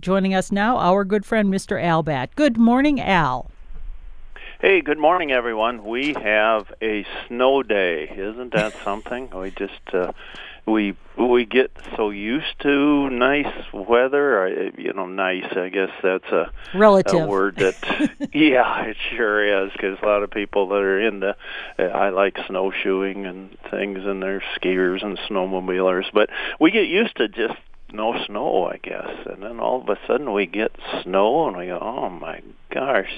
[0.00, 1.82] Joining us now, our good friend Mr.
[1.82, 2.34] Al Batt.
[2.36, 3.50] Good morning, Al.
[4.60, 5.84] Hey, good morning, everyone.
[5.84, 8.08] We have a snow day.
[8.08, 9.28] Isn't that something?
[9.30, 10.12] we just uh,
[10.66, 14.70] we we get so used to nice weather.
[14.78, 15.46] You know, nice.
[15.56, 18.28] I guess that's a relative a word that.
[18.32, 21.36] yeah, it sure is because a lot of people that are into.
[21.76, 26.04] Uh, I like snowshoeing and things, and they're skiers and snowmobilers.
[26.12, 26.30] But
[26.60, 27.58] we get used to just
[27.92, 29.26] no snow, I guess.
[29.26, 32.42] And then all of a sudden we get snow, and we go, oh my
[32.72, 33.12] gosh,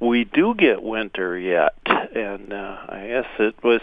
[0.00, 1.74] we do get winter yet.
[1.86, 3.80] And uh, I guess it was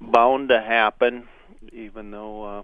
[0.00, 1.28] bound to happen,
[1.72, 2.44] even though.
[2.44, 2.62] Uh,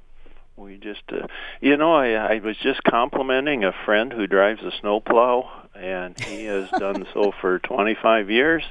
[0.56, 1.26] we just, uh,
[1.62, 6.44] you know, I, I was just complimenting a friend who drives a snowplow, and he
[6.44, 8.62] has done so for 25 years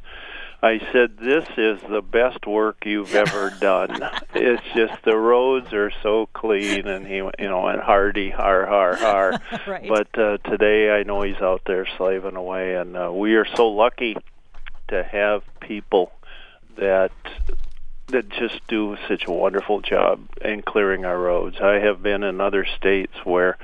[0.61, 4.01] I said, "This is the best work you've ever done.
[4.33, 8.95] it's just the roads are so clean." And he, you know, went hardy, har, har,
[8.95, 9.41] har.
[9.67, 9.87] right.
[9.87, 13.69] But uh, today, I know he's out there slaving away, and uh, we are so
[13.69, 14.17] lucky
[14.89, 16.11] to have people
[16.77, 17.11] that
[18.07, 21.57] that just do such a wonderful job in clearing our roads.
[21.61, 23.57] I have been in other states where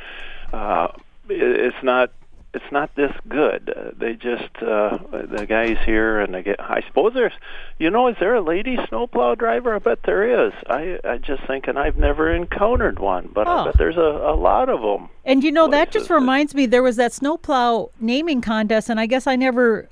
[0.54, 0.90] uh,
[1.28, 2.12] it's not
[2.56, 3.74] it's not this good.
[3.76, 6.60] Uh, they just uh, the guys here, and they get.
[6.60, 7.34] I suppose there's,
[7.78, 9.76] you know, is there a lady snowplow driver?
[9.76, 10.54] I bet there is.
[10.68, 13.52] I I just thinking I've never encountered one, but oh.
[13.52, 15.10] I bet there's a, a lot of them.
[15.26, 19.06] And you know that just reminds me, there was that snowplow naming contest, and I
[19.06, 19.90] guess I never.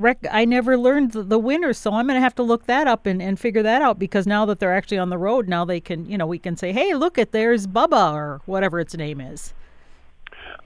[0.00, 2.86] Rec- I never learned the, the winners, so I'm going to have to look that
[2.86, 5.64] up and, and figure that out because now that they're actually on the road, now
[5.64, 8.94] they can, you know, we can say, hey, look at there's Bubba or whatever its
[8.94, 9.54] name is.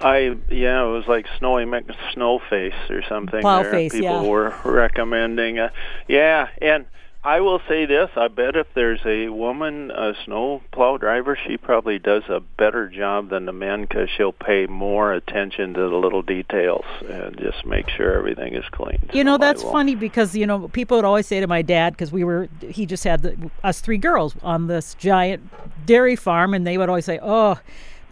[0.02, 1.66] I yeah, it was like Snowy
[2.12, 3.40] snow face or something.
[3.40, 3.70] Plow there.
[3.70, 4.28] face, People yeah.
[4.28, 5.58] were recommending.
[5.58, 5.70] Uh,
[6.08, 6.86] yeah, and
[7.24, 11.56] I will say this: I bet if there's a woman, a snow plow driver, she
[11.56, 15.96] probably does a better job than the men because she'll pay more attention to the
[15.96, 18.98] little details and just make sure everything is clean.
[19.12, 22.10] You know, that's funny because you know people would always say to my dad because
[22.10, 25.48] we were he just had the, us three girls on this giant
[25.86, 27.58] dairy farm, and they would always say, "Oh."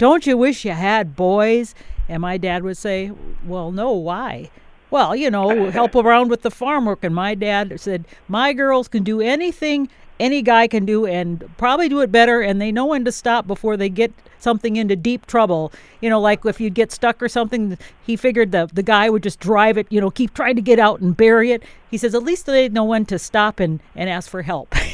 [0.01, 1.75] Don't you wish you had boys?
[2.09, 3.13] And my dad would say,
[3.45, 4.51] Well, no, why?
[4.91, 7.05] Well, you know, help around with the farm work.
[7.05, 9.91] And my dad said, My girls can do anything
[10.21, 12.43] any guy can do and probably do it better.
[12.43, 15.73] And they know when to stop before they get something into deep trouble.
[16.01, 19.23] You know, like if you'd get stuck or something, he figured the, the guy would
[19.23, 21.63] just drive it, you know, keep trying to get out and bury it.
[21.91, 24.75] He says, At least they know when to stop and, and ask for help.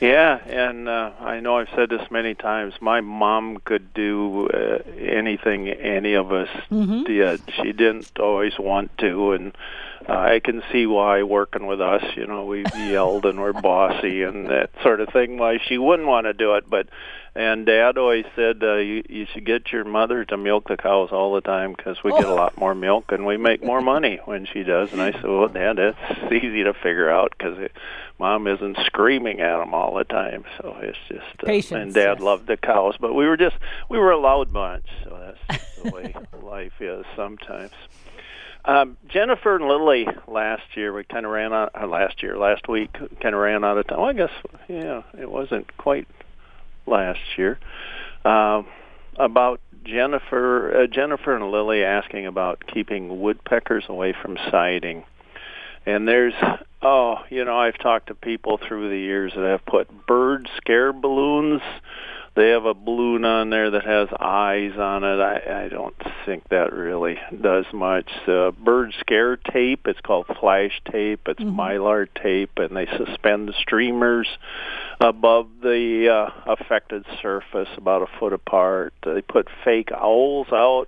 [0.00, 2.74] Yeah, and uh, I know I've said this many times.
[2.80, 7.02] My mom could do uh, anything any of us mm-hmm.
[7.02, 7.40] did.
[7.56, 9.56] She didn't always want to, and
[10.08, 14.22] uh, I can see why working with us, you know, we yelled and we're bossy
[14.22, 15.36] and that sort of thing.
[15.36, 16.88] Why she wouldn't want to do it, but
[17.34, 21.10] and Dad always said uh, you you should get your mother to milk the cows
[21.12, 22.18] all the time because we oh.
[22.18, 24.92] get a lot more milk and we make more money when she does.
[24.92, 27.68] And I said, well, Dad, that's easy to figure out because
[28.18, 30.44] Mom isn't screaming at them all the time.
[30.60, 32.20] So it's just uh, Patience, and Dad yes.
[32.20, 33.56] loved the cows, but we were just
[33.88, 34.86] we were a loud bunch.
[35.04, 37.72] So that's just the way life is sometimes.
[38.64, 41.70] Um, Jennifer and Lily last year we kind of ran out.
[41.80, 43.98] Uh, last year, last week, kind of ran out of time.
[43.98, 44.32] Well, I guess
[44.68, 46.06] yeah, it wasn't quite
[46.88, 47.58] last year.
[48.24, 48.66] Um,
[49.16, 55.04] about Jennifer, uh, Jennifer and Lily asking about keeping woodpeckers away from siding.
[55.86, 56.34] And there's,
[56.82, 60.92] oh, you know, I've talked to people through the years that have put bird scare
[60.92, 61.62] balloons.
[62.38, 65.18] They have a balloon on there that has eyes on it.
[65.20, 68.08] I, I don't think that really does much.
[68.28, 71.26] Uh, bird scare tape, it's called flash tape.
[71.26, 71.56] It's Mhm.
[71.56, 74.28] mylar tape, and they suspend the streamers
[75.00, 78.94] above the uh, affected surface about a foot apart.
[79.04, 80.86] They put fake owls out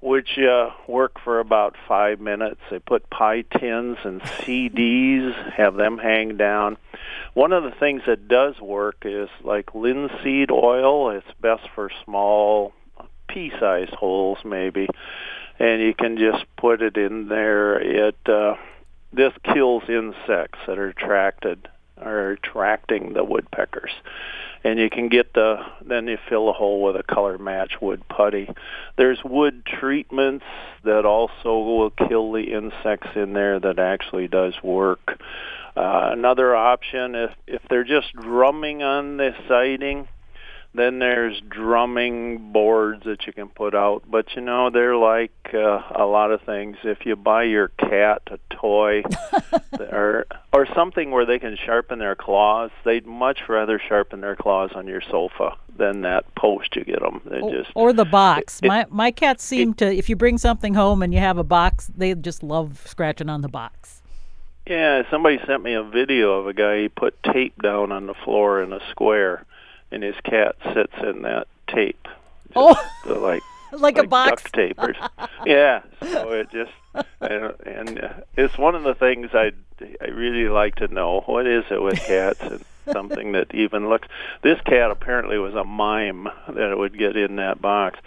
[0.00, 2.60] which uh, work for about five minutes.
[2.70, 6.76] They put pie tins and CDs, have them hang down.
[7.36, 11.10] One of the things that does work is like linseed oil.
[11.10, 12.72] It's best for small,
[13.28, 14.88] pea-sized holes, maybe,
[15.58, 17.78] and you can just put it in there.
[17.78, 18.54] It uh,
[19.12, 21.68] this kills insects that are attracted
[21.98, 23.92] are attracting the woodpeckers
[24.66, 28.02] and you can get the then you fill a hole with a color match wood
[28.08, 28.48] putty.
[28.96, 30.44] There's wood treatments
[30.84, 35.20] that also will kill the insects in there that actually does work.
[35.76, 40.08] Uh, another option if if they're just drumming on the siding,
[40.74, 44.02] then there's drumming boards that you can put out.
[44.08, 46.76] But you know they're like uh, a lot of things.
[46.82, 49.02] If you buy your cat a toy
[49.80, 54.70] or or something where they can sharpen their claws, they'd much rather sharpen their claws
[54.74, 57.20] on your sofa than that post you get them.
[57.26, 58.60] They or, just or the box.
[58.62, 61.44] it- my my cats seem to if you bring something home and you have a
[61.44, 64.02] box, they just love scratching on the box.
[64.66, 66.82] Yeah, somebody sent me a video of a guy.
[66.82, 69.44] He put tape down on the floor in a square,
[69.92, 72.08] and his cat sits in that tape.
[72.54, 72.74] Oh.
[73.04, 73.42] the, like
[73.72, 74.42] Like, a box.
[74.42, 74.96] duct tapers.
[75.44, 76.70] yeah, so it just
[77.20, 79.52] and, and uh, it's one of the things I
[80.00, 81.20] I really like to know.
[81.26, 84.08] What is it with cats and something that even looks?
[84.42, 87.98] This cat apparently was a mime that it would get in that box,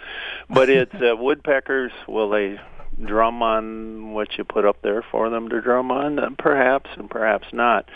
[0.48, 1.92] but it's uh, woodpeckers.
[2.08, 2.58] Will they
[3.04, 6.18] drum on what you put up there for them to drum on?
[6.18, 7.88] Uh, Perhaps, and perhaps not.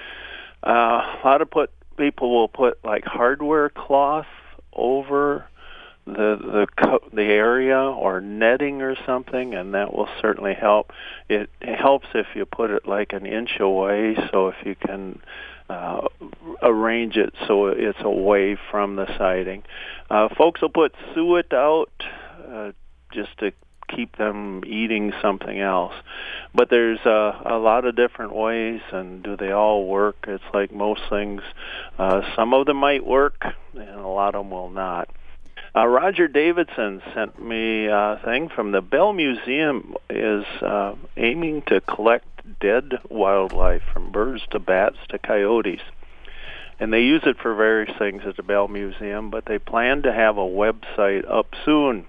[0.66, 4.26] Uh, a lot of put people will put like hardware cloth
[4.72, 5.46] over
[6.06, 10.92] the the the area or netting or something, and that will certainly help.
[11.28, 15.20] It, it helps if you put it like an inch away, so if you can
[15.68, 16.08] uh,
[16.62, 19.62] arrange it so it's away from the siding.
[20.10, 21.90] Uh, folks will put suet out
[22.50, 22.72] uh,
[23.12, 23.52] just to
[23.94, 25.94] keep them eating something else.
[26.54, 30.16] But there's uh, a lot of different ways, and do they all work?
[30.26, 31.42] It's like most things.
[31.98, 33.44] Uh, some of them might work,
[33.74, 35.08] and a lot of them will not.
[35.76, 41.80] Uh, Roger Davidson sent me a thing from the Bell Museum is uh, aiming to
[41.80, 42.26] collect
[42.60, 45.80] dead wildlife from birds to bats to coyotes.
[46.78, 50.12] And they use it for various things at the Bell Museum, but they plan to
[50.12, 52.06] have a website up soon.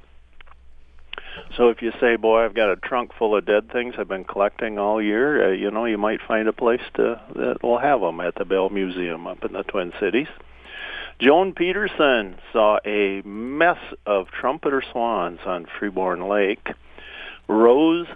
[1.58, 4.24] So if you say, "Boy, I've got a trunk full of dead things I've been
[4.24, 8.02] collecting all year," uh, you know, you might find a place to that will have
[8.02, 10.28] them at the Bell Museum up in the Twin Cities.
[11.20, 16.68] Joan Peterson saw a mess of trumpeter swans on Freeborn Lake.
[17.48, 18.08] Rose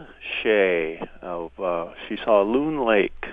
[0.42, 3.26] Shea of uh, she saw Loon Lake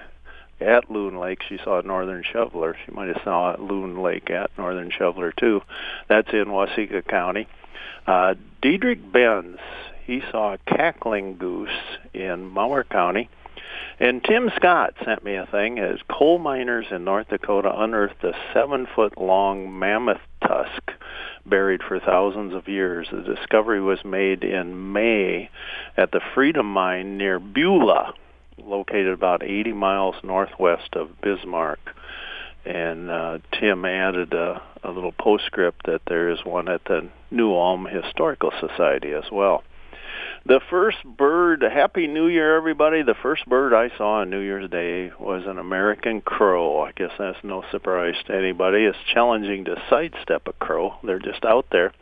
[0.61, 1.43] at Loon Lake.
[1.49, 2.77] She saw Northern Shoveler.
[2.85, 5.63] She might have saw Loon Lake at Northern Shoveler too.
[6.09, 7.49] That's in Waseca County.
[8.07, 9.59] Uh, Diedrich Benz
[10.07, 11.69] he saw a cackling goose
[12.15, 13.29] in Mower County.
[13.99, 18.33] And Tim Scott sent me a thing as coal miners in North Dakota unearthed a
[18.55, 20.93] seven foot long mammoth tusk
[21.45, 23.09] buried for thousands of years.
[23.11, 25.51] The discovery was made in May
[25.97, 28.13] at the Freedom Mine near Beulah,
[28.59, 31.81] located about 80 miles northwest of Bismarck.
[32.67, 37.53] And uh, Tim added a, a little postscript that there is one at the New
[37.55, 39.63] Ulm Historical Society as well.
[40.45, 43.03] The first bird, Happy New Year, everybody.
[43.03, 46.83] The first bird I saw on New Year's Day was an American crow.
[46.83, 48.85] I guess that's no surprise to anybody.
[48.85, 50.95] It's challenging to sidestep a crow.
[51.03, 51.93] They're just out there.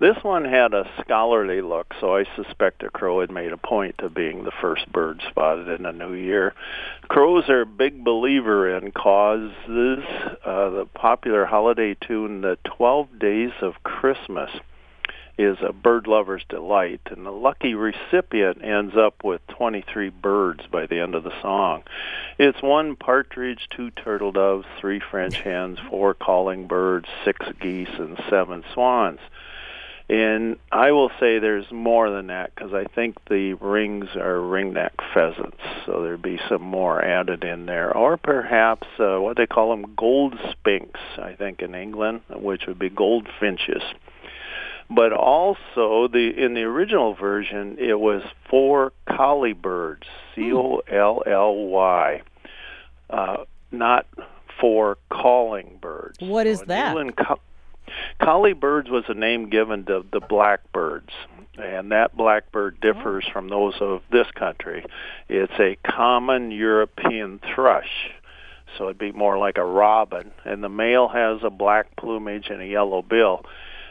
[0.00, 3.96] This one had a scholarly look, so I suspect a crow had made a point
[3.98, 6.54] of being the first bird spotted in the new year.
[7.08, 10.04] Crows are a big believer in causes.
[10.44, 14.50] Uh, the popular holiday tune, The Twelve Days of Christmas,
[15.36, 20.86] is a bird lover's delight, and the lucky recipient ends up with 23 birds by
[20.86, 21.82] the end of the song.
[22.38, 28.16] It's one partridge, two turtle doves, three French hens, four calling birds, six geese, and
[28.30, 29.18] seven swans.
[30.08, 34.92] And I will say there's more than that because I think the rings are ringneck
[35.12, 39.70] pheasants, so there'd be some more added in there, or perhaps uh, what they call
[39.70, 43.82] them gold spinks, I think in England, which would be goldfinches.
[44.90, 51.22] But also the in the original version it was four collie birds c o l
[51.26, 52.22] l y
[53.10, 54.06] uh not
[54.58, 56.16] four calling birds.
[56.20, 56.88] What is So that?
[56.96, 57.16] England,
[58.22, 61.10] collie birds was a name given to the blackbirds
[61.56, 64.84] and that blackbird differs from those of this country.
[65.28, 68.12] It's a common european thrush
[68.76, 72.60] so it'd be more like a robin and the male has a black plumage and
[72.60, 73.44] a yellow bill.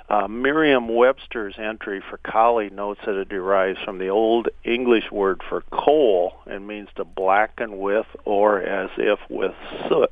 [0.09, 5.63] Uh, Merriam-Webster's entry for collie notes that it derives from the Old English word for
[5.69, 9.51] coal and means to blacken with or as if with
[9.89, 10.11] soot.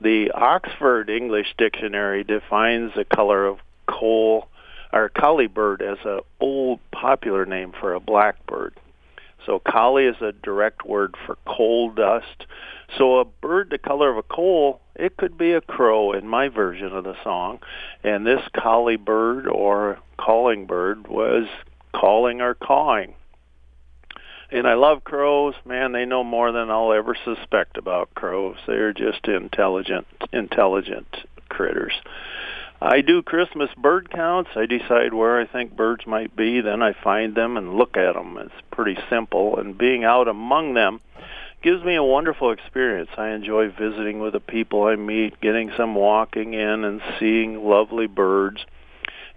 [0.00, 4.48] The Oxford English Dictionary defines the color of coal
[4.92, 8.74] or collie bird as an old popular name for a blackbird.
[9.44, 12.46] So collie is a direct word for coal dust.
[12.98, 16.48] So a bird the color of a coal, it could be a crow in my
[16.48, 17.60] version of the song.
[18.02, 21.46] And this collie bird or calling bird was
[21.94, 23.14] calling or cawing.
[24.50, 25.54] And I love crows.
[25.64, 28.56] Man, they know more than I'll ever suspect about crows.
[28.66, 31.16] They're just intelligent, intelligent
[31.48, 31.94] critters.
[32.80, 34.50] I do Christmas bird counts.
[34.54, 38.14] I decide where I think birds might be, then I find them and look at
[38.14, 38.36] them.
[38.38, 39.58] It's pretty simple.
[39.58, 41.00] And being out among them,
[41.62, 43.10] gives me a wonderful experience.
[43.16, 48.06] I enjoy visiting with the people I meet, getting some walking in and seeing lovely
[48.06, 48.64] birds.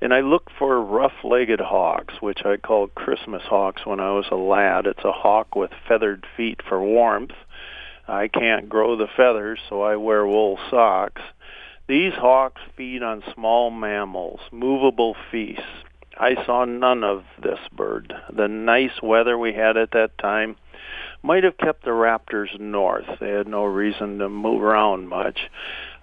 [0.01, 4.36] And I look for rough-legged hawks, which I called Christmas hawks when I was a
[4.36, 4.86] lad.
[4.88, 7.34] It's a hawk with feathered feet for warmth.
[8.08, 11.22] I can't grow the feathers, so I wear wool socks.
[11.88, 15.63] These hawks feed on small mammals, movable feasts.
[16.18, 18.13] I saw none of this bird.
[18.32, 20.56] The nice weather we had at that time
[21.24, 23.06] might have kept the raptors north.
[23.20, 25.50] They had no reason to move around much.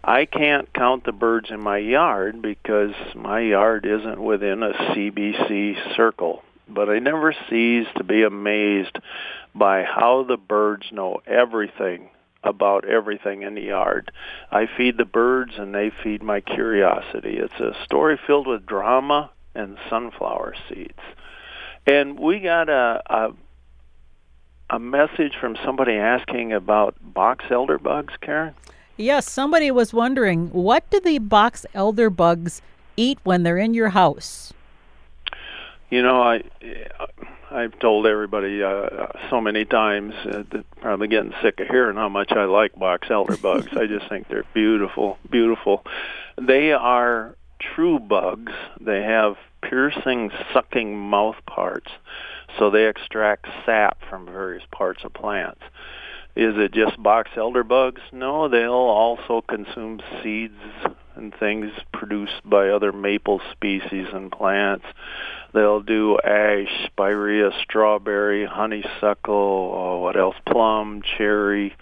[0.06, 5.96] I can't count the birds in my yard because my yard isn't within a CBC
[5.96, 6.44] circle.
[6.68, 8.96] But I never cease to be amazed
[9.52, 12.10] by how the birds know everything
[12.44, 14.12] about everything in the yard.
[14.52, 17.38] I feed the birds and they feed my curiosity.
[17.38, 21.00] It's a story filled with drama and sunflower seeds.
[21.84, 23.32] And we got a, a
[24.68, 28.54] a message from somebody asking about box elder bugs, Karen?
[28.96, 32.62] Yes, somebody was wondering what do the box elder bugs
[32.96, 34.52] eat when they're in your house?
[35.90, 36.42] You know, I
[37.50, 42.08] I've told everybody uh, so many times uh, that probably getting sick of hearing how
[42.08, 43.68] much I like box elder bugs.
[43.76, 45.84] I just think they're beautiful, beautiful.
[46.40, 48.52] They are true bugs.
[48.80, 51.90] They have piercing, sucking mouth parts
[52.58, 55.60] so they extract sap from various parts of plants.
[56.36, 58.02] Is it just box elder bugs?
[58.12, 60.60] No, they'll also consume seeds
[61.14, 64.84] and things produced by other maple species and plants.
[65.54, 70.36] They'll do ash, spirea, strawberry, honeysuckle, oh, what else?
[70.44, 71.74] Plum, cherry,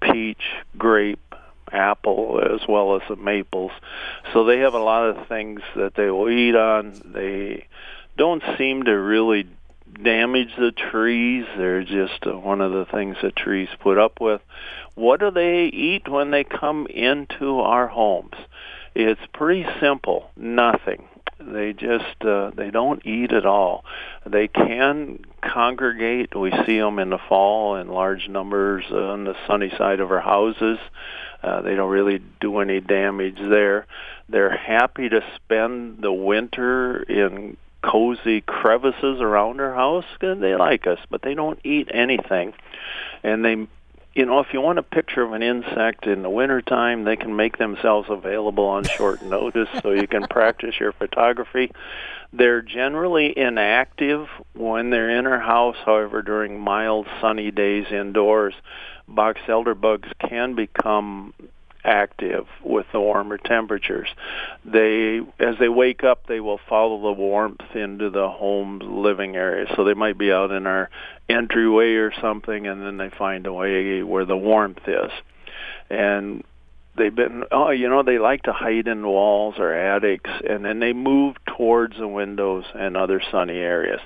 [0.00, 0.44] peach,
[0.78, 1.34] grape,
[1.70, 3.72] apple, as well as the maples.
[4.32, 6.98] So they have a lot of things that they will eat on.
[7.04, 7.66] They
[8.16, 9.46] don't seem to really
[10.02, 11.44] damage the trees.
[11.56, 14.40] They're just uh, one of the things that trees put up with.
[14.94, 18.34] What do they eat when they come into our homes?
[18.94, 20.30] It's pretty simple.
[20.36, 21.04] Nothing.
[21.38, 23.84] They just uh, they don't eat at all.
[24.26, 26.36] They can congregate.
[26.36, 30.20] We see them in the fall in large numbers on the sunny side of our
[30.20, 30.78] houses.
[31.42, 33.86] Uh, they don't really do any damage there.
[34.28, 40.04] They're happy to spend the winter in cozy crevices around our house.
[40.20, 42.52] And They like us, but they don't eat anything.
[43.22, 43.66] And they,
[44.14, 47.36] you know, if you want a picture of an insect in the wintertime, they can
[47.36, 51.70] make themselves available on short notice so you can practice your photography.
[52.32, 55.76] They're generally inactive when they're in our house.
[55.84, 58.54] However, during mild sunny days indoors,
[59.08, 61.34] box elder bugs can become
[61.84, 64.08] active with the warmer temperatures.
[64.64, 69.66] They, as they wake up, they will follow the warmth into the home's living area.
[69.76, 70.90] So they might be out in our
[71.28, 75.10] entryway or something, and then they find a way where the warmth is.
[75.88, 76.44] And
[77.00, 80.78] they've been oh you know they like to hide in walls or attics and then
[80.78, 84.00] they move towards the windows and other sunny areas.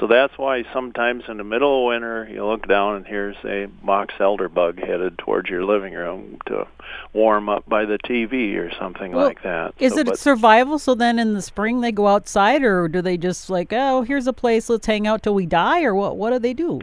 [0.00, 3.66] So that's why sometimes in the middle of winter you look down and here's a
[3.84, 6.66] box elder bug headed towards your living room to
[7.12, 9.74] warm up by the TV or something well, like that.
[9.78, 10.78] is so, it but, survival?
[10.78, 14.26] So then in the spring they go outside or do they just like oh here's
[14.26, 16.80] a place let's hang out till we die or what what do they do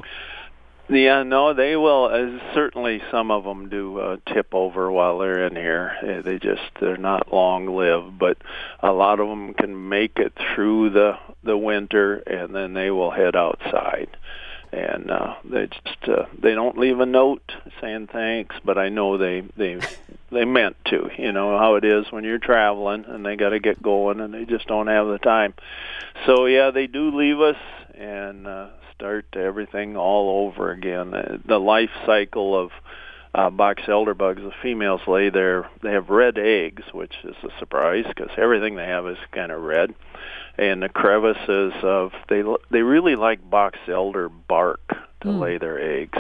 [0.90, 2.06] yeah, no, they will.
[2.06, 5.96] Uh, certainly, some of them do uh, tip over while they're in here.
[6.02, 8.38] Uh, they just they're not long lived, but
[8.80, 13.12] a lot of them can make it through the the winter, and then they will
[13.12, 14.10] head outside.
[14.72, 19.18] And uh, they just uh, they don't leave a note saying thanks, but I know
[19.18, 19.80] they they
[20.32, 21.10] they meant to.
[21.18, 24.34] You know how it is when you're traveling, and they got to get going, and
[24.34, 25.54] they just don't have the time.
[26.26, 27.58] So yeah, they do leave us,
[27.96, 31.14] and uh, start everything all over again.
[31.14, 32.72] Uh, the life cycle of
[33.34, 37.60] uh, box elder bugs, the females lay their, they have red eggs, which is a
[37.60, 39.96] surprise because everything they have is kind of red.
[40.58, 44.82] And the crevices of, they, they really like box elder bark
[45.22, 45.40] to mm.
[45.40, 46.20] lay their eggs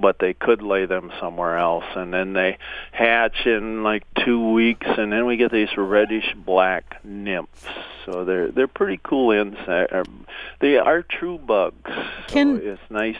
[0.00, 1.84] but they could lay them somewhere else.
[1.94, 2.58] And then they
[2.92, 7.64] hatch in like two weeks and then we get these reddish black nymphs.
[8.04, 10.08] So they're they're pretty cool insects
[10.60, 11.90] they are true bugs.
[12.28, 13.16] Can so it's nice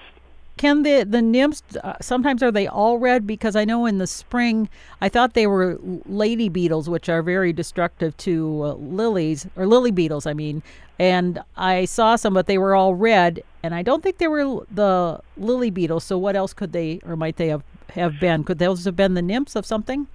[0.58, 4.06] can the the nymphs uh, sometimes are they all red because i know in the
[4.06, 4.68] spring
[5.00, 9.90] i thought they were lady beetles which are very destructive to uh, lilies or lily
[9.90, 10.62] beetles i mean
[10.98, 14.64] and i saw some but they were all red and I don't think they were
[14.70, 16.04] the lily beetles.
[16.04, 18.44] So what else could they or might they have have been?
[18.44, 20.06] Could those have been the nymphs of something?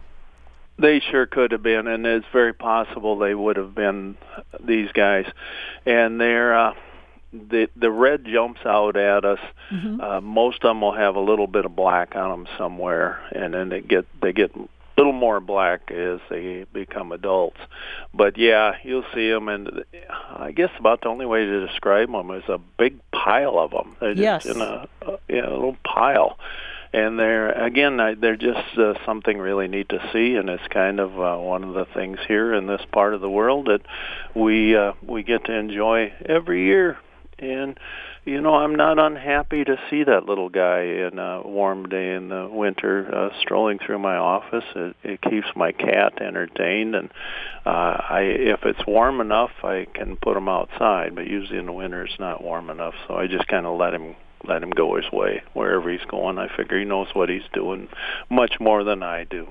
[0.80, 4.18] They sure could have been, and it's very possible they would have been
[4.60, 5.26] these guys.
[5.86, 6.74] And they're uh,
[7.34, 9.40] the the red jumps out at us.
[9.72, 10.02] Mm-hmm.
[10.02, 13.54] Uh, most of them will have a little bit of black on them somewhere, and
[13.54, 17.60] then they get they get a little more black as they become adults.
[18.14, 19.84] But yeah, you'll see them, and
[20.30, 23.96] I guess about the only way to describe them is a big pile of them.
[24.00, 24.44] They're yes.
[24.44, 26.38] just in a, a yeah, a little pile
[26.94, 31.20] and they're again they're just uh, something really neat to see and it's kind of
[31.20, 33.82] uh, one of the things here in this part of the world that
[34.36, 36.98] we uh, we get to enjoy every year
[37.40, 37.78] and
[38.26, 42.30] you know I'm not unhappy to see that little guy in a warm day in
[42.30, 47.10] the winter uh, strolling through my office it, it keeps my cat entertained and
[47.66, 47.70] uh,
[48.10, 52.04] I if it's warm enough I can put him outside but usually in the winter
[52.04, 55.12] it's not warm enough so I just kind of let him let him go his
[55.12, 56.38] way wherever he's going.
[56.38, 57.88] I figure he knows what he's doing
[58.30, 59.48] much more than I do.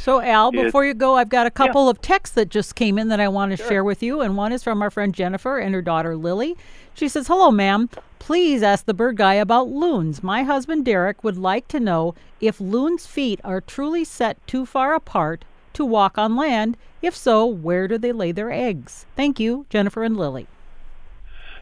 [0.00, 1.90] So, Al, before you go, I've got a couple yeah.
[1.90, 3.68] of texts that just came in that I want to sure.
[3.68, 4.22] share with you.
[4.22, 6.56] And one is from our friend Jennifer and her daughter Lily.
[6.94, 7.90] She says, Hello, ma'am.
[8.18, 10.22] Please ask the bird guy about loons.
[10.22, 14.94] My husband Derek would like to know if loons' feet are truly set too far
[14.94, 16.78] apart to walk on land.
[17.02, 19.04] If so, where do they lay their eggs?
[19.16, 20.46] Thank you, Jennifer and Lily.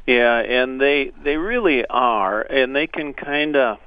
[0.07, 3.79] Yeah, and they they really are, and they can kind of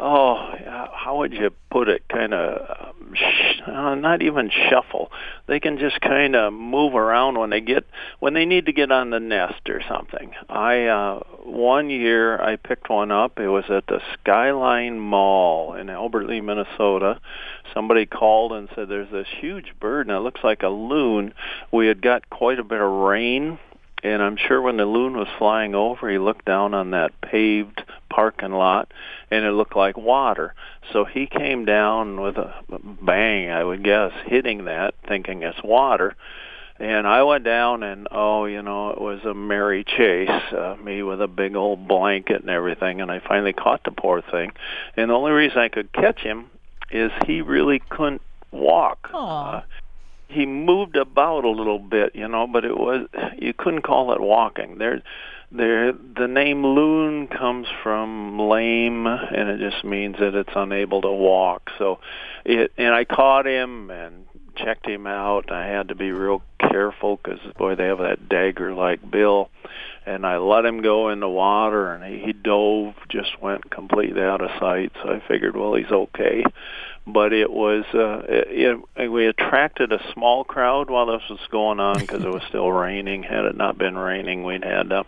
[0.00, 2.02] oh, how would you put it?
[2.08, 5.10] Kind of um, sh- uh, not even shuffle.
[5.46, 7.86] They can just kind of move around when they get
[8.18, 10.32] when they need to get on the nest or something.
[10.48, 13.38] I uh one year I picked one up.
[13.38, 17.20] It was at the Skyline Mall in Albert Lea, Minnesota.
[17.74, 21.34] Somebody called and said there's this huge bird and it looks like a loon.
[21.72, 23.58] We had got quite a bit of rain
[24.02, 27.79] and I'm sure when the loon was flying over, he looked down on that paved
[28.10, 28.92] parking lot,
[29.30, 30.54] and it looked like water.
[30.92, 32.54] So he came down with a
[33.00, 36.16] bang, I would guess, hitting that, thinking it's water.
[36.78, 40.28] And I went down, and oh, you know, it was a merry chase.
[40.50, 44.22] Uh, me with a big old blanket and everything, and I finally caught the poor
[44.22, 44.52] thing.
[44.96, 46.46] And the only reason I could catch him
[46.90, 49.10] is he really couldn't walk.
[49.12, 49.56] Aww.
[49.56, 49.60] Uh,
[50.28, 54.20] he moved about a little bit, you know, but it was you couldn't call it
[54.20, 54.78] walking.
[54.78, 55.02] There,
[55.52, 55.92] there.
[55.92, 61.70] The name loon comes from lame, and it just means that it's unable to walk.
[61.78, 62.00] So,
[62.44, 65.50] it and I caught him and checked him out.
[65.50, 69.50] I had to be real careful because boy, they have that dagger-like bill.
[70.06, 74.22] And I let him go in the water, and he, he dove, just went completely
[74.22, 74.92] out of sight.
[75.02, 76.42] So I figured, well, he's okay
[77.06, 81.80] but it was uh, it, it, we attracted a small crowd while this was going
[81.80, 83.22] on because it was still raining.
[83.22, 85.04] Had it not been raining, we'd had uh,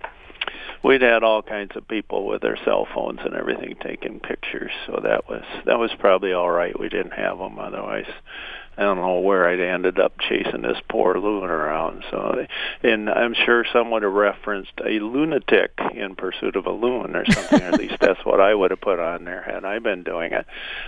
[0.82, 4.72] we'd had all kinds of people with their cell phones and everything taking pictures.
[4.86, 6.78] So that was that was probably all right.
[6.78, 8.10] We didn't have them otherwise.
[8.76, 12.04] I don't know where I'd ended up chasing this poor loon around.
[12.10, 12.46] So,
[12.82, 17.24] and I'm sure some would have referenced a lunatic in pursuit of a loon or
[17.30, 17.60] something.
[17.60, 20.46] at least that's what I would have put on there had I been doing it.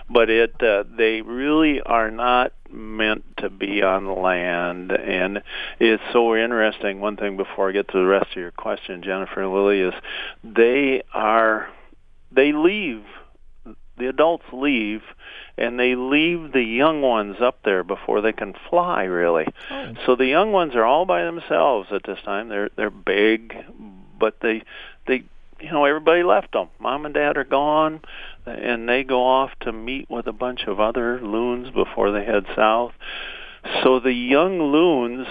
[0.09, 5.43] But it, uh, they really are not meant to be on land, and
[5.79, 7.01] it's so interesting.
[7.01, 9.95] One thing before I get to the rest of your question, Jennifer Lily, is
[10.43, 11.69] they are
[12.33, 13.05] they leave.
[13.97, 15.03] The adults leave
[15.57, 19.47] and they leave the young ones up there before they can fly really.
[19.71, 19.93] Oh.
[20.07, 22.49] so the young ones are all by themselves at this time.
[22.49, 23.55] They're they're big
[24.19, 24.63] but they
[25.07, 25.23] they
[25.61, 26.69] you know everybody left them.
[26.79, 28.01] Mom and dad are gone
[28.47, 32.45] and they go off to meet with a bunch of other loons before they head
[32.55, 32.93] south.
[33.83, 35.27] So the young loons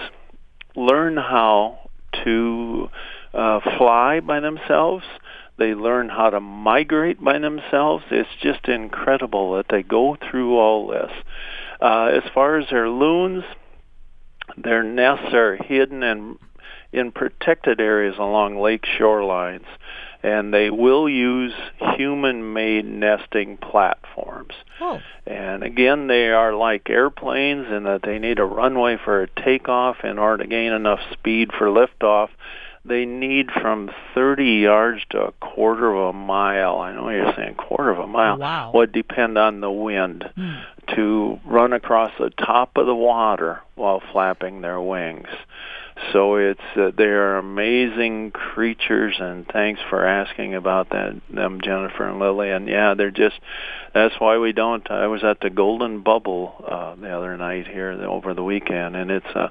[0.76, 1.90] learn how
[2.24, 2.90] to
[3.34, 5.04] uh, fly by themselves
[5.58, 8.04] they learn how to migrate by themselves.
[8.10, 11.12] It's just incredible that they go through all this.
[11.82, 13.44] Uh, as far as their loons,
[14.58, 16.38] their nests are hidden in
[16.92, 19.66] in protected areas along lake shorelines,
[20.22, 21.54] and they will use
[21.98, 24.54] human-made nesting platforms.
[24.80, 25.00] Oh.
[25.26, 30.04] And again, they are like airplanes in that they need a runway for a takeoff
[30.04, 32.30] in order to gain enough speed for liftoff
[32.86, 36.80] they need from 30 yards to a quarter of a mile.
[36.80, 38.38] I know you're saying quarter of a mile.
[38.38, 38.72] Wow.
[38.74, 40.64] Would depend on the wind mm.
[40.96, 45.30] to run across the top of the water while flapping their wings.
[46.12, 52.08] So it's uh, they are amazing creatures, and thanks for asking about that, them Jennifer
[52.08, 52.50] and Lily.
[52.50, 53.40] And yeah, they're just
[53.94, 54.90] that's why we don't.
[54.90, 59.12] I was at the Golden Bubble uh, the other night here over the weekend, and
[59.12, 59.50] it's uh,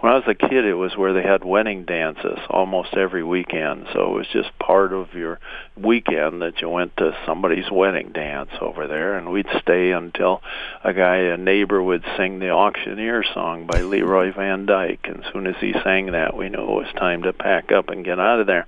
[0.00, 3.86] when I was a kid, it was where they had wedding dances almost every weekend.
[3.92, 5.38] So it was just part of your
[5.76, 10.42] weekend that you went to somebody's wedding dance over there, and we'd stay until
[10.82, 15.04] a guy, a neighbor, would sing the Auctioneer song by Leroy Van Dyke.
[15.04, 17.88] And as soon as he sang that, we knew it was time to pack up
[17.90, 18.66] and get out of there.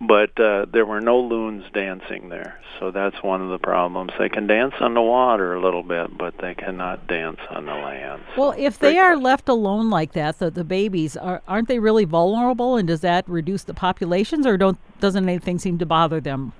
[0.00, 2.60] but uh, there were no loons dancing there.
[2.78, 4.12] So that's one of the problems.
[4.16, 7.74] They can dance on the water a little bit, but they cannot dance on the
[7.74, 8.22] land.
[8.36, 12.04] Well, if they are left alone like that, the, the babies are aren't they really
[12.04, 12.76] vulnerable?
[12.76, 16.52] And does that reduce the populations, or don't doesn't anything seem to bother them?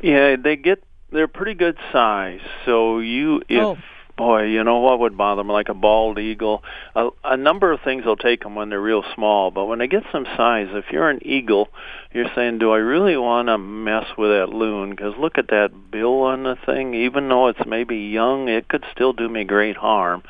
[0.00, 2.40] Yeah, they get they're pretty good size.
[2.64, 3.76] So you if Oh.
[4.20, 6.62] Boy, you know what would bother them like a bald eagle.
[6.94, 9.86] A, a number of things will take them when they're real small, but when they
[9.86, 11.70] get some size, if you're an eagle,
[12.12, 14.90] you're saying, "Do I really want to mess with that loon?
[14.90, 16.92] Because look at that bill on the thing.
[16.92, 20.22] Even though it's maybe young, it could still do me great harm."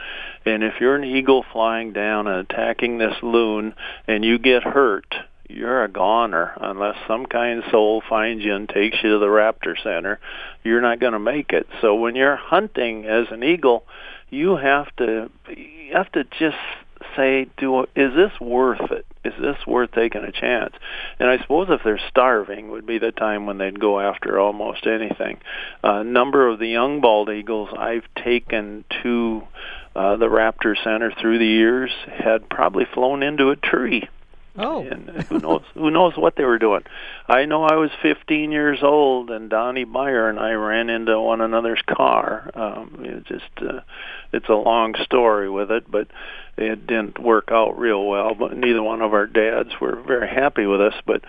[0.47, 3.75] And if you're an eagle flying down and attacking this loon,
[4.07, 5.17] and you get hurt,
[5.51, 9.75] you're a goner unless some kind soul finds you and takes you to the raptor
[9.83, 10.21] center.
[10.65, 11.67] You're not going to make it.
[11.81, 13.85] So when you're hunting as an eagle
[14.31, 16.57] you have to you have to just
[17.17, 19.05] say do is this worth it?
[19.25, 20.75] Is this worth taking a chance?
[21.19, 24.87] And i suppose if they're starving would be the time when they'd go after almost
[24.87, 25.39] anything.
[25.83, 29.43] A number of the young bald eagles i've taken to
[29.97, 34.09] uh, the raptor center through the years had probably flown into a tree
[34.57, 36.83] Oh, and who knows who knows what they were doing.
[37.29, 41.41] I know I was 15 years old, and Donnie Meyer and I ran into one
[41.41, 42.51] another's car.
[42.55, 43.81] Um, it just uh,
[44.33, 46.09] it's a long story with it, but
[46.57, 48.35] it didn't work out real well.
[48.35, 50.95] But neither one of our dads were very happy with us.
[51.07, 51.23] But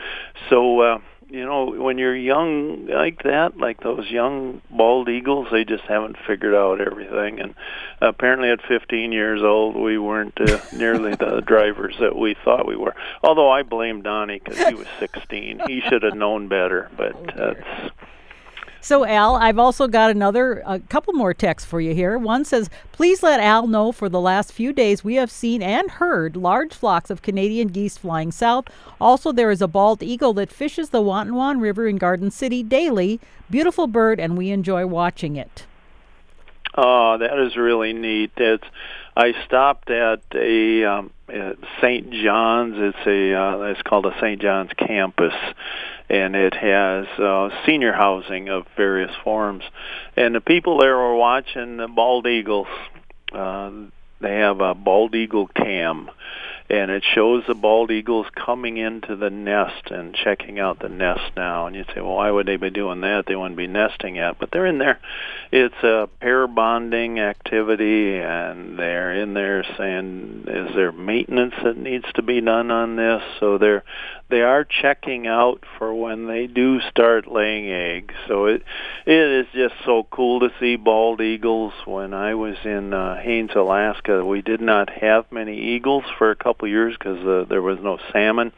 [0.50, 0.80] so.
[0.80, 1.00] Uh,
[1.32, 6.18] you know, when you're young like that, like those young bald eagles, they just haven't
[6.28, 7.40] figured out everything.
[7.40, 7.56] And
[8.02, 12.76] apparently, at 15 years old, we weren't uh, nearly the drivers that we thought we
[12.76, 12.96] were.
[13.24, 16.92] Although I blame Donnie because he was 16, he should have known better.
[16.98, 17.92] But that's
[18.84, 22.18] So, Al, I've also got another, a couple more texts for you here.
[22.18, 25.90] One says, Please let Al know for the last few days we have seen and
[25.92, 28.66] heard large flocks of Canadian geese flying south.
[29.00, 33.20] Also, there is a bald eagle that fishes the Watonwan River in Garden City daily.
[33.52, 35.66] Beautiful bird, and we enjoy watching it.
[36.76, 38.32] Oh, that is really neat.
[38.38, 38.64] It's
[39.16, 41.12] I stopped at a um,
[41.82, 42.12] St.
[42.12, 42.76] John's.
[42.78, 44.42] It's a uh, it's called a St.
[44.42, 45.34] John's campus,
[46.10, 49.64] and it has uh, senior housing of various forms.
[50.16, 52.68] And the people there were watching the bald eagles.
[53.34, 53.72] Uh,
[54.20, 56.10] they have a bald eagle cam,
[56.72, 61.36] and it shows the bald eagles coming into the nest and checking out the nest
[61.36, 61.68] now.
[61.68, 63.26] And you say, well, why would they be doing that?
[63.28, 64.98] They wouldn't be nesting yet, but they're in there.
[65.52, 72.06] It's a pair bonding activity, and they're in there saying, is there maintenance that needs
[72.16, 73.22] to be done on this?
[73.42, 73.84] So they're
[74.32, 78.16] they are checking out for when they do start laying eggs.
[78.28, 78.64] So it
[79.06, 81.74] it is just so cool to see bald eagles.
[81.86, 86.36] When I was in uh, Haines, Alaska, we did not have many eagles for a
[86.36, 88.52] couple of years because uh, there was no salmon.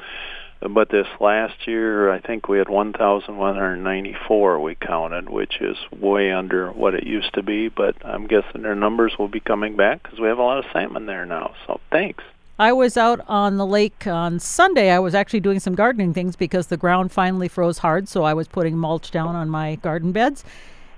[0.69, 6.71] But this last year, I think we had 1,194 we counted, which is way under
[6.71, 7.67] what it used to be.
[7.67, 10.65] But I'm guessing their numbers will be coming back because we have a lot of
[10.71, 11.53] salmon there now.
[11.67, 12.23] So thanks.
[12.59, 14.91] I was out on the lake on Sunday.
[14.91, 18.33] I was actually doing some gardening things because the ground finally froze hard, so I
[18.33, 20.45] was putting mulch down on my garden beds.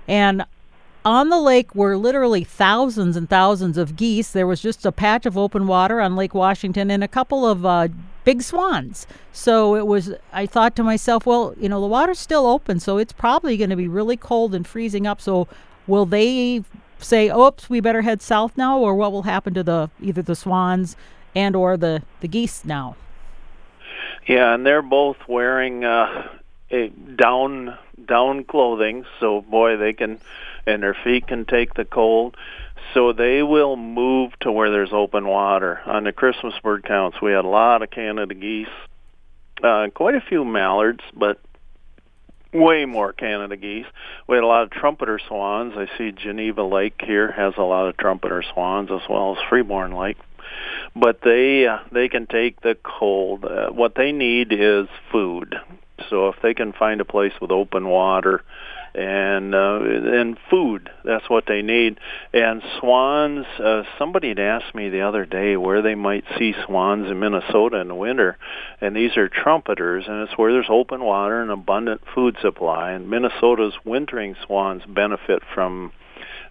[0.06, 0.44] And
[1.06, 4.32] on the lake were literally thousands and thousands of geese.
[4.32, 7.64] There was just a patch of open water on Lake Washington and a couple of
[7.64, 7.88] uh,
[8.24, 9.06] big swans.
[9.32, 12.98] So it was, I thought to myself, well, you know, the water's still open, so
[12.98, 15.20] it's probably going to be really cold and freezing up.
[15.20, 15.46] So
[15.86, 16.64] will they
[16.98, 18.76] say, oops, we better head south now?
[18.76, 20.96] Or what will happen to the either the swans
[21.36, 22.96] and or the, the geese now?
[24.26, 26.28] Yeah, and they're both wearing uh,
[26.72, 30.18] a down down clothing, so boy, they can,
[30.66, 32.36] and their feet can take the cold.
[32.94, 35.80] So they will move to where there's open water.
[35.86, 38.68] On the Christmas bird counts, we had a lot of Canada geese,
[39.62, 41.40] uh, quite a few mallards, but
[42.52, 43.86] way more Canada geese.
[44.28, 45.74] We had a lot of trumpeter swans.
[45.76, 49.96] I see Geneva Lake here has a lot of trumpeter swans as well as Freeborn
[49.96, 50.18] Lake
[50.94, 53.44] but they uh, they can take the cold.
[53.44, 55.54] Uh, what they need is food.
[56.10, 58.42] So if they can find a place with open water
[58.96, 61.98] and uh, and food, that's what they need.
[62.32, 63.44] And swans.
[63.62, 67.76] Uh, somebody had asked me the other day where they might see swans in Minnesota
[67.78, 68.38] in the winter,
[68.80, 72.92] and these are trumpeters, and it's where there's open water and abundant food supply.
[72.92, 75.92] And Minnesota's wintering swans benefit from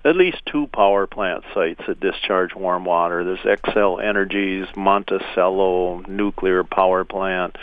[0.05, 3.23] at least two power plant sites that discharge warm water.
[3.23, 7.57] There's Xcel Energy's Monticello nuclear power plant,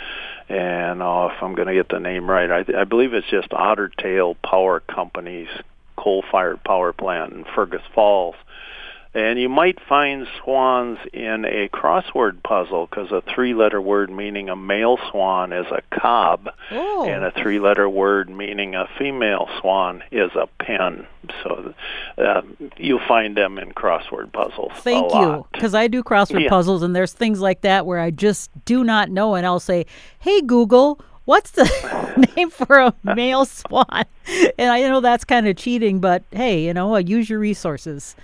[0.49, 3.53] and oh, if I'm going to get the name right, I, I believe it's just
[3.53, 5.47] Otter Tail Power Company's
[5.95, 8.35] coal-fired power plant in Fergus Falls.
[9.15, 14.55] And you might find swans in a crossword puzzle because a three-letter word meaning a
[14.55, 17.05] male swan is a cob, Oh.
[17.07, 21.05] and a three-letter word meaning a female swan is a pen.
[21.43, 21.75] So
[22.17, 22.41] uh,
[22.77, 24.71] you'll find them in crossword puzzles.
[24.77, 26.49] Thank you, because I do crossword Yeah.
[26.49, 29.85] puzzles, and there's things like that where I just do not know, and I'll say,
[30.19, 31.65] "Hey Google, what's the
[32.35, 34.05] name for a male swan?"
[34.57, 38.15] And I know that's kind of cheating, but hey, you know, use your resources.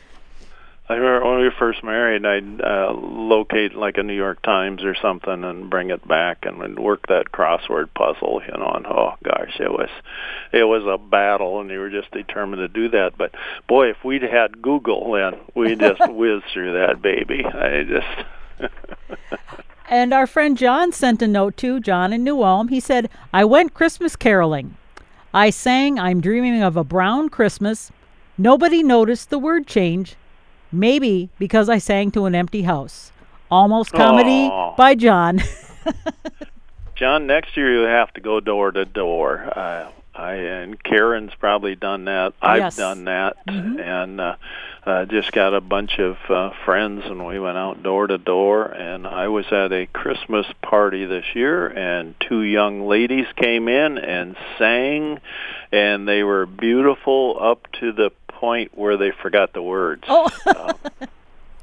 [0.89, 4.83] I remember when we were first married, I'd uh, locate like a New York Times
[4.83, 8.87] or something and bring it back and would work that crossword puzzle, you know, and
[8.87, 9.89] oh gosh, it was
[10.51, 13.19] it was a battle and you were just determined to do that.
[13.19, 13.35] But
[13.67, 17.45] boy, if we'd had Google then we just whizzed through that baby.
[17.45, 18.71] I just
[19.89, 22.69] And our friend John sent a note too, John in New Ulm.
[22.69, 24.75] He said, I went Christmas caroling.
[25.35, 27.91] I sang I'm Dreaming of a Brown Christmas.
[28.39, 30.15] Nobody noticed the word change.
[30.71, 33.11] Maybe because I sang to an empty house.
[33.51, 34.75] Almost comedy Aw.
[34.75, 35.41] by John.
[36.95, 39.39] John, next year you have to go door to door.
[39.57, 42.33] Uh, I and Karen's probably done that.
[42.41, 42.75] I've Yes.
[42.75, 44.35] done that, and uh,
[44.85, 48.65] uh, just got a bunch of uh, friends, and we went out door to door.
[48.65, 53.97] And I was at a Christmas party this year, and two young ladies came in
[53.97, 55.19] and sang,
[55.71, 60.03] and they were beautiful up to the point where they forgot the words.
[60.07, 60.29] oh,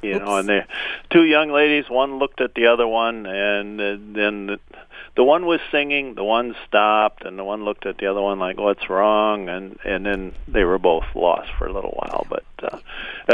[0.03, 0.67] You know, and the
[1.11, 4.61] two young ladies, one looked at the other one, and uh, then the,
[5.17, 8.39] the one was singing, the one stopped, and the one looked at the other one
[8.39, 12.27] like, "What's wrong?" and and then they were both lost for a little while.
[12.29, 12.79] But uh,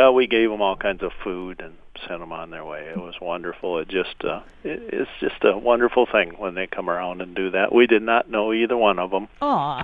[0.08, 1.74] uh, we gave them all kinds of food and
[2.06, 2.86] sent them on their way.
[2.86, 3.78] It was wonderful.
[3.80, 7.50] It just uh, it, it's just a wonderful thing when they come around and do
[7.50, 7.74] that.
[7.74, 9.82] We did not know either one of them, aw.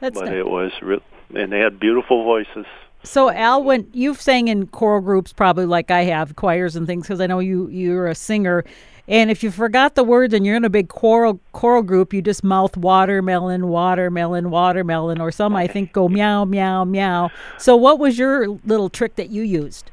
[0.00, 0.34] That's but nice.
[0.34, 1.00] it was real,
[1.34, 2.66] and they had beautiful voices.
[3.04, 7.02] So Al, when you've sang in choral groups, probably like I have, choirs and things,
[7.04, 8.64] because I know you you're a singer.
[9.08, 12.22] And if you forgot the words and you're in a big choral choral group, you
[12.22, 17.30] just mouth watermelon, watermelon, watermelon, or some I think go meow meow meow.
[17.58, 19.90] So what was your little trick that you used?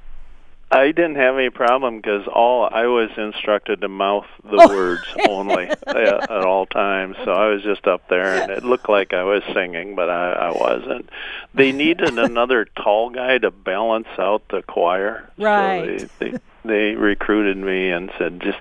[0.72, 4.68] I didn't have any problem because all I was instructed to mouth the Oh.
[4.70, 7.16] words only at, at all times.
[7.26, 10.32] So I was just up there, and it looked like I was singing, but I,
[10.32, 11.10] I wasn't.
[11.56, 15.30] They needed another tall guy to balance out the choir.
[15.38, 16.02] Right.
[16.02, 18.60] So they, they they recruited me and said just.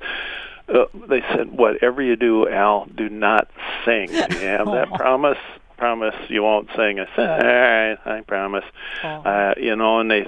[0.66, 3.50] Uh, they said, "Whatever you do, Al, do not
[3.86, 4.08] sing.
[4.08, 5.38] Do you have that promise?
[5.78, 8.64] Promise you won't sing." I said, "All right, I promise."
[9.02, 9.08] Oh.
[9.08, 10.26] Uh, you know, and they,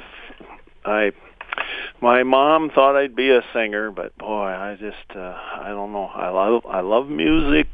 [0.85, 1.13] I
[2.01, 6.07] my mom thought I'd be a singer, but boy, I just uh, I don't know.
[6.07, 7.69] I love I love music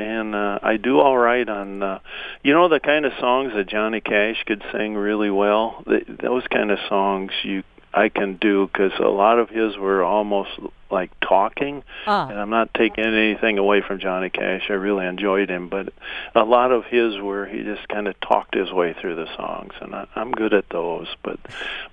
[0.00, 1.98] and uh, I do all right on uh,
[2.42, 5.82] you know the kind of songs that Johnny Cash could sing really well.
[5.86, 10.02] Th- those kind of songs you I can do cuz a lot of his were
[10.04, 10.50] almost
[10.90, 14.66] like talking Ah, and I'm not taking anything away from Johnny Cash.
[14.70, 15.92] I really enjoyed him, but
[16.34, 19.72] a lot of his were he just kind of talked his way through the songs,
[19.80, 21.06] and I, I'm good at those.
[21.22, 21.38] But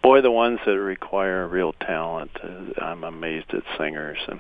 [0.02, 4.20] boy, the ones that require real talent, uh, I'm amazed at singers.
[4.28, 4.40] And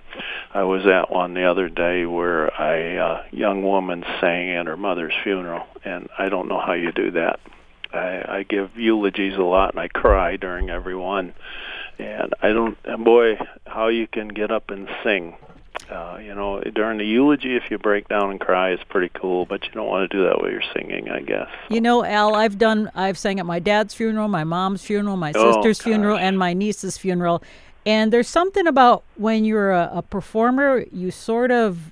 [0.54, 4.78] I was at one the other day where a uh, young woman sang at her
[4.78, 7.39] mother's funeral, and I don't know how you do that.
[7.93, 11.34] I, I give eulogies a lot, and I cry during every one.
[12.00, 15.36] And I don't, and boy, how you can get up and sing.
[15.91, 19.45] Uh, you know, during the eulogy, if you break down and cry, it's pretty cool.
[19.45, 21.47] But you don't want to do that while you're singing, I guess.
[21.69, 25.32] you know, Al, I've done I've sang at my dad's funeral, my mom's funeral, my
[25.36, 27.41] Oh, sister's funeral, and my niece's funeral.
[27.86, 31.91] And there's something about when you're a, a performer, you sort of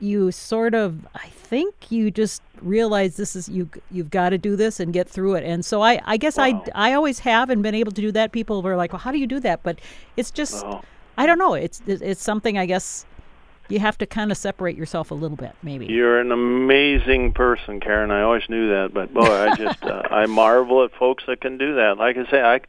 [0.00, 4.56] you sort of I think you just realize this is you you've got to do
[4.56, 5.44] this and get through it.
[5.44, 6.64] And so I I guess Wow.
[6.74, 8.32] I I always have and been able to do that.
[8.32, 9.78] People were like, "Well, how do you do that?" But
[10.16, 10.64] it's just.
[11.18, 11.52] I don't know.
[11.54, 13.04] It's it's something I guess
[13.68, 15.86] you have to kind of separate yourself a little bit, maybe.
[15.86, 18.10] You're an amazing person, Karen.
[18.10, 21.58] I always knew that, but boy, I just uh, I marvel at folks that can
[21.58, 21.98] do that.
[21.98, 22.60] Like I say, I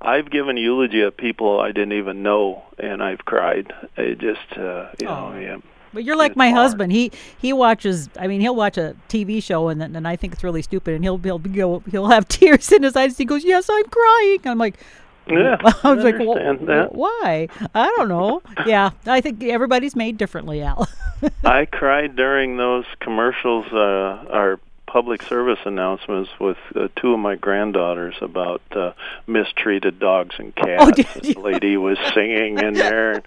[0.00, 3.72] I've given eulogy at people I didn't even know, and I've cried.
[3.96, 5.38] It just uh, you know, Oh.
[5.38, 5.56] yeah.
[5.92, 6.92] But you're like my husband.
[6.92, 8.08] He he watches.
[8.18, 10.94] I mean, he'll watch a TV show and then, and I think it's really stupid.
[10.94, 13.18] And he'll he'll he'll, he'll have tears in his eyes.
[13.18, 14.78] He goes, "Yes, I'm crying." I'm like,
[15.26, 17.48] Yeah, I was I like, well, why?
[17.74, 18.42] I don't know.
[18.66, 20.88] yeah, I think everybody's made differently, Al.
[21.44, 24.58] I cried during those commercials, uh, our
[24.92, 28.92] public service announcements with uh, two of my granddaughters about uh,
[29.26, 30.84] mistreated dogs and cats.
[30.84, 31.34] Oh, And you?
[31.34, 33.12] the lady was singing in there.
[33.12, 33.22] And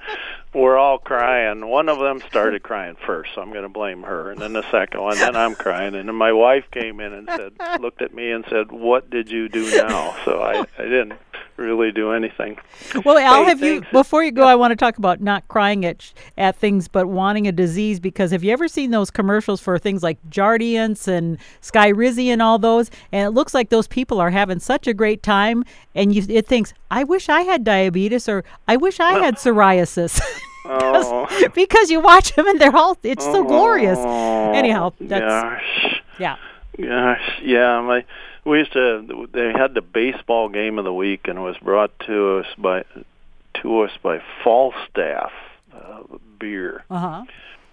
[0.53, 1.65] we're all crying.
[1.65, 4.29] One of them started crying first, so I'm going to blame her.
[4.31, 5.95] And then the second one, then I'm crying.
[5.95, 9.31] And then my wife came in and said, looked at me and said, "What did
[9.31, 11.13] you do now?" So I, I didn't
[11.63, 12.57] really do anything.
[13.05, 14.43] Well, Al, Hey, have you before you go?
[14.43, 17.99] I want to talk about not crying at at things, but wanting a disease.
[17.99, 22.59] Because have you ever seen those commercials for things like Jardiance and Skyrizi and all
[22.59, 22.91] those?
[23.11, 25.63] And it looks like those people are having such a great time,
[25.95, 30.21] and you it thinks, I wish I had diabetes, or I wish I had psoriasis.
[30.65, 33.99] Oh, because you watch them and they're all it's so glorious.
[34.01, 36.01] oh, Anyhow, that's gosh.
[36.17, 36.37] yeah.
[36.81, 38.05] Gosh, yeah, my
[38.45, 39.27] we used to.
[39.31, 42.83] They had the baseball game of the week, and it was brought to us by
[43.61, 45.31] to us by Falstaff
[45.73, 46.03] uh,
[46.39, 47.23] beer, Uh huh.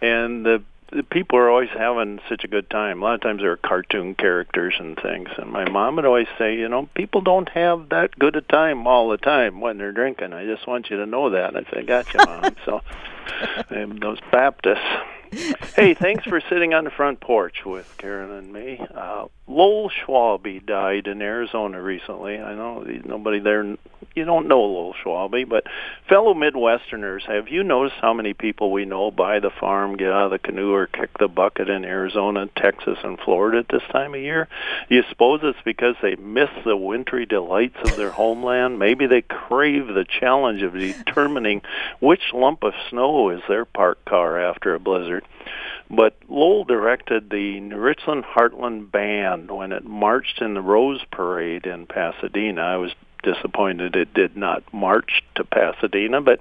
[0.00, 3.00] and the the people are always having such a good time.
[3.00, 6.26] A lot of times there are cartoon characters and things, and my mom would always
[6.36, 9.92] say, you know, people don't have that good a time all the time when they're
[9.92, 10.32] drinking.
[10.32, 11.54] I just want you to know that.
[11.56, 12.56] I said, gotcha, mom.
[12.64, 12.80] so
[14.00, 14.80] those Baptists.
[15.32, 18.80] Hey, thanks for sitting on the front porch with Karen and me.
[18.94, 22.38] Uh, Lowell Schwalbe died in Arizona recently.
[22.38, 23.76] I know nobody there,
[24.14, 25.64] you don't know Lowell Schwalbe, but
[26.08, 30.26] fellow Midwesterners, have you noticed how many people we know buy the farm, get out
[30.26, 34.14] of the canoe, or kick the bucket in Arizona, Texas, and Florida at this time
[34.14, 34.46] of year?
[34.88, 38.78] You suppose it's because they miss the wintry delights of their homeland?
[38.78, 41.62] Maybe they crave the challenge of determining
[41.98, 45.19] which lump of snow is their parked car after a blizzard.
[45.90, 51.66] But Lowell directed the New Richland Hartland Band when it marched in the Rose Parade
[51.66, 52.60] in Pasadena.
[52.60, 56.40] I was disappointed it did not march to Pasadena, but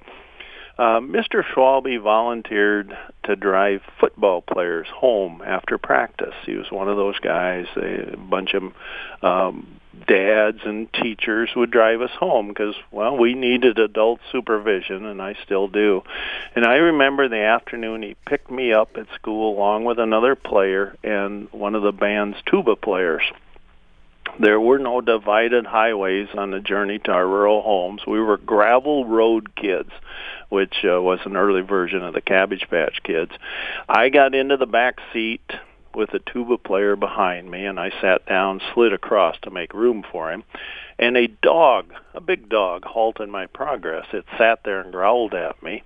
[0.78, 1.44] uh, Mr.
[1.44, 6.34] Schwalbe volunteered to drive football players home after practice.
[6.46, 7.66] He was one of those guys.
[7.76, 8.64] A bunch of
[9.22, 15.22] um, dads and teachers would drive us home because, well, we needed adult supervision, and
[15.22, 16.04] I still do.
[16.56, 20.96] And I remember the afternoon he picked me up at school along with another player
[21.04, 23.24] and one of the band's tuba players.
[24.40, 28.02] There were no divided highways on the journey to our rural homes.
[28.08, 29.90] We were gravel road kids,
[30.50, 33.32] which uh, was an early version of the Cabbage Patch Kids.
[33.88, 35.42] I got into the back seat
[35.96, 40.04] with a tuba player behind me, and I sat down, slid across to make room
[40.12, 40.44] for him.
[41.00, 44.06] And a dog, a big dog, halted my progress.
[44.12, 45.84] It sat there and growled at me.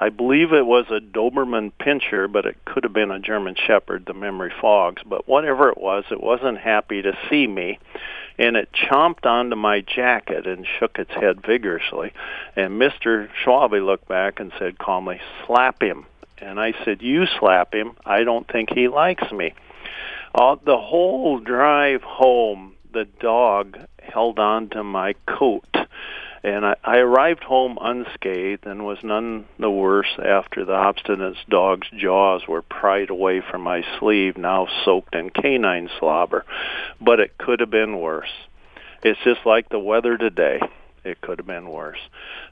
[0.00, 4.06] I believe it was a Doberman Pinscher, but it could have been a German Shepherd.
[4.06, 5.02] The memory fogs.
[5.04, 7.78] But whatever it was, it wasn't happy to see me,
[8.38, 12.14] and it chomped onto my jacket and shook its head vigorously.
[12.56, 13.28] And Mr.
[13.44, 16.06] Schwalbe looked back and said calmly, "Slap him."
[16.38, 17.96] And I said, "You slap him.
[18.04, 19.54] I don't think he likes me."
[20.34, 25.64] Uh, the whole drive home, the dog held on to my coat.
[26.42, 31.88] And I, I arrived home unscathed and was none the worse after the obstinate dog's
[31.96, 36.44] jaws were pried away from my sleeve, now soaked in canine slobber.
[37.00, 38.32] But it could have been worse.
[39.02, 40.60] It's just like the weather today.
[41.04, 41.98] It could have been worse.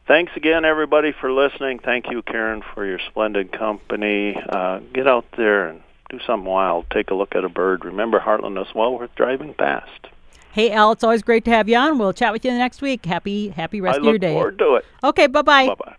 [0.06, 1.78] Thanks again, everybody, for listening.
[1.78, 4.36] Thank you, Karen, for your splendid company.
[4.48, 6.86] Uh, get out there and do something wild.
[6.90, 7.84] Take a look at a bird.
[7.84, 10.08] Remember, Hartland is well worth driving past.
[10.52, 11.98] Hey Al, it's always great to have you on.
[11.98, 13.06] We'll chat with you next week.
[13.06, 14.34] Happy happy rest I of your look day.
[14.34, 14.84] forward to it.
[15.02, 15.68] Okay, bye bye.
[15.68, 15.96] Bye bye.